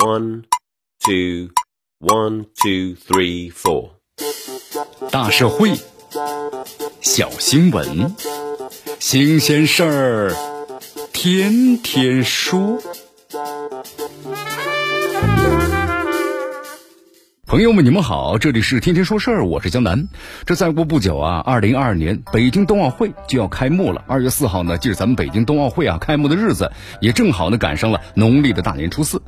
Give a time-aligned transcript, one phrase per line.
[0.00, 0.44] One,
[1.04, 1.50] two,
[1.98, 3.90] one, two, three, four。
[5.10, 5.76] 大社会，
[7.00, 8.14] 小新闻，
[9.00, 10.36] 新鲜事儿，
[11.12, 12.78] 天天说。
[17.44, 20.06] 朋友们，你们好，这里是天天说事儿，我是江南。
[20.44, 24.04] 这再过不久啊，二零二二年北京冬奥会就要开幕了。
[24.06, 26.70] 二月四号呢，就是咱们北京冬奥会啊开幕的日子，
[27.00, 29.20] 也正好呢赶上了农历的大年初四。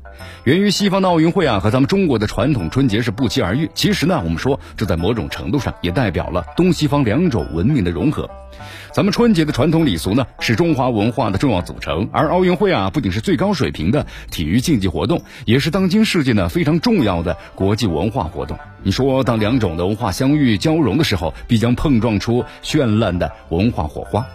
[0.44, 3.70] 源于西方的奥运会啊和咱们中国的传统春节是不期而遇。
[3.74, 8.28] 其实呢，我们说这在某种程度上也代表了东西方两种文明的融合。
[8.92, 18.58] 咱们春节的传统礼俗呢，是中华文化的重要组成，而奥运会啊，不仅是最高水平的体育竞技活动，也是当今世界呢非常重要的国际文化活动。
[18.82, 24.26] 你说，当两种的文化相遇交融的时候，必将碰撞出绚烂的文化火花。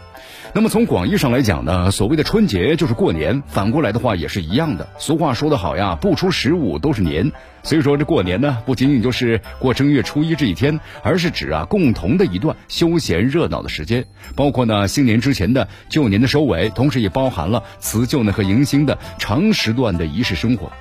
[0.53, 4.87] 那么从广义上来讲呢，所谓的春节就是过年，反过来的话也是一样的。
[4.97, 7.31] 俗话说得好呀，不出十五都是年。
[7.63, 20.71] 所以说这过年呢，不仅仅就是过正月初一这一天，而是指啊共同的一段休闲热闹的时间，包括呢新年之前的旧年的收尾，同时也包含了辞旧呢和迎新的长时段的仪式生活。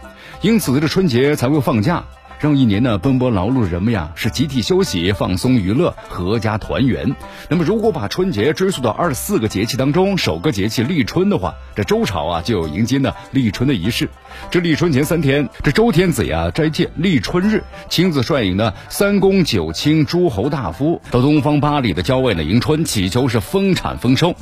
[0.43, 2.05] 因此这春节才会放假。
[2.45, 7.17] 让一年呢奔波劳碌人们呀是集体休息、放松娱乐、阖家团圆。
[7.49, 14.11] 那么如果把春节追溯到二十四个节气当中首个节气立春的话，这周朝啊就有迎接呢立春的仪式。
[14.51, 24.35] 这立春前三天，这周天子呀斋戒立春日，亲自率领呢三公九卿、诸侯大夫到东方八里的郊外呢迎春，祈求是丰产丰收。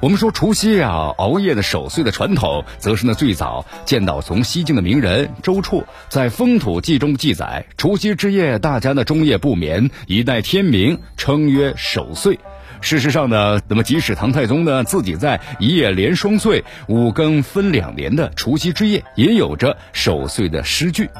[0.00, 7.49] 我们说除夕啊熬夜的守岁的传统，则是呢最早见到从西晋的名人周处在《风土记》中记载。
[7.76, 12.38] 除夕之夜，大家呢终夜不眠，以待天明，称曰守岁。
[12.82, 21.10] 事实上呢，那么即使唐太宗呢自己在一夜连双岁，五更分两年的除夕之夜，也有着守岁的诗句：“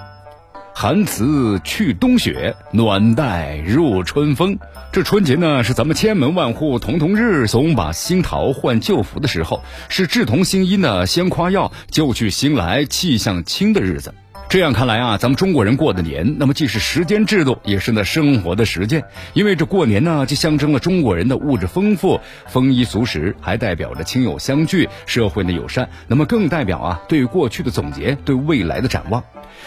[0.75, 4.59] 寒辞去冬雪，暖带入春风。”
[4.91, 14.15] 这春节呢，是咱们千门万户曈曈日，总把新桃换旧符的时候，是志同心一呢，先夸耀，旧去新来，气象清的日子。
[14.51, 19.05] 这样看来啊，咱们中国人过的年，那么既是时间制度，也是那生活的实践。
[19.33, 25.89] 因为这过年呢，就象征了中国人的物质丰富、丰衣足食，还代表着亲友相聚、社会的友善。
[26.09, 29.23] 那么更代表啊，对过去的总结，对未来的展望。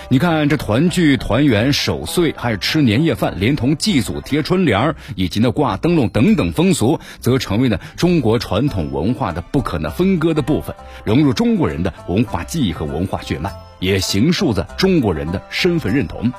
[0.10, 13.52] 你看，这团聚、团圆、守岁，还有吃年夜饭，连同祭祖、贴春联儿以及呢挂灯笼等等风俗，则成为呢中国传统文化的不可能分割的部分，融入中国人的文化记忆和文化血脉。
[13.80, 16.32] 也形塑着中国人的身份认同。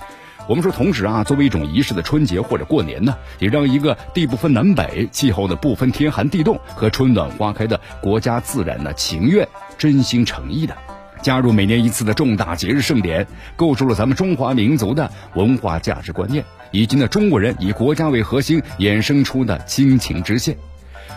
[0.48, 10.74] 我们说，同时啊，作为一种仪式的春节或者过年呢，也让一个地不分南北、气候呢不分天寒地冻和春暖花开的国家自然呢情愿、真心诚意的
[11.24, 13.26] 加入每年一次的重大节日盛典，
[13.56, 20.54] 构筑了咱们中华民族的文化价值观念，以及呢中国人以国家为核心衍生出的亲情支线。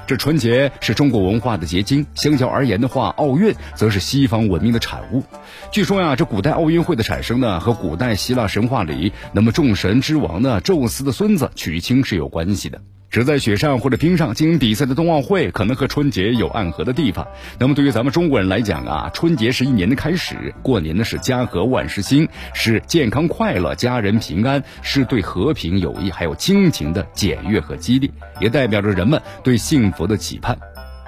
[0.07, 5.22] 这春节是中国文化的结晶，相较而言的话，奥运则是西方文明的产物。
[5.73, 12.81] 据说呀，这古代奥运会的产生呢，和古代希腊神话里那么众神之王呢，宙斯的孙子曲青是有关系的。
[13.09, 17.28] 只在雪上或者冰上进行比赛的冬奥会，可能和春节有暗合的地方。
[17.57, 30.57] 那么对于咱们中国人来讲啊，春节是一年的开始，过年呢是家和万事兴，是健康快乐、家人平安，是对和平友谊还有亲情的检阅和激励，也代表着人们对幸福的期盼。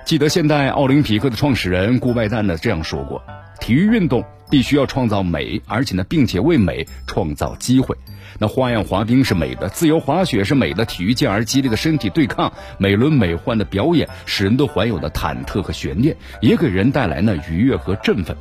[0.05, 3.21] 记得现代奥林匹克的创始人顾拜旦呢这样说过：
[3.69, 7.95] 体育运动必须要创造美，而且呢，并且为美创造机会。
[8.39, 18.35] 那花样滑冰是美的，自由滑雪是美的，体育健儿激烈的身体对抗，美轮美奂的表演，使人都怀有的忐忑和悬念，也给人带来呢愉悦和振奋。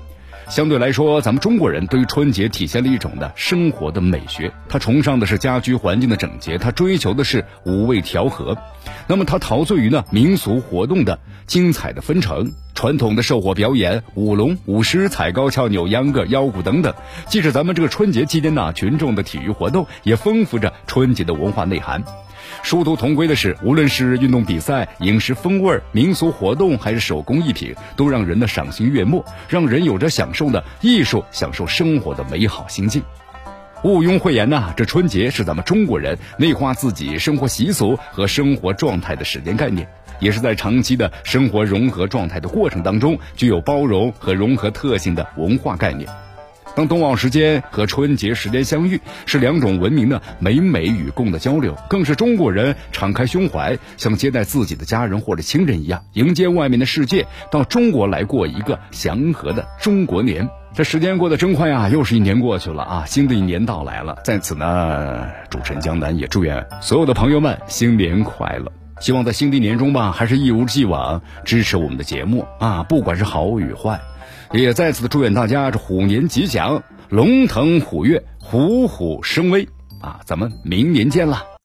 [0.49, 8.57] 相对来说，咱们中国人对于春节体现了一种的生活的美学，他崇尚的是家居环境的整洁，他追求的是五味调和，
[9.07, 16.95] 那么他陶醉于呢民俗活动的精彩的纷呈，传统的寿火表演、舞龙、舞狮、踩高跷、扭秧歌、腰鼓等等。
[17.27, 22.03] 即使咱们这个春节期间呢，群众的体育活动也丰富着春节的文化内涵。
[22.63, 33.03] 殊途同归的是，无论是运动比赛、饮食风味、民俗活动，还是手工艺品，都让人的赏心悦目，让人有着享受的艺术、享受生活的美好心境。
[33.83, 39.89] 毋庸讳言呐，这春节是咱们中国人内化自己生活习俗和生活状态的时间概念，
[40.21, 46.09] 也是在长期的生活融合状态的过程当中，具有包容和融合特性的文化概念。
[46.79, 60.49] 当冬奥时间和春节时间相遇，是两种文明的美美与共的交流，更是中国人敞开胸怀，像接待自己的家人或者亲人一样，迎接外面的世界，到中国来过一个祥和的中国年。
[60.73, 64.17] 这时间过得真快啊，又是一年过去了啊，新的一年到来了。
[64.23, 68.71] 在此呢，主持人江南也祝愿所有的朋友们新年快乐。
[69.01, 74.01] 希望在新的一年中吧，还是一如既往支持我们的节目啊，不管是好与坏。
[74.53, 79.69] 也再次的祝愿大家这虎年吉祥，龙腾虎跃，虎虎生威
[80.01, 80.21] 啊！
[80.25, 81.45] 咱们明年见了。